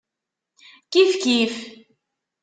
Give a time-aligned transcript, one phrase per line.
[0.91, 1.55] Kifkif.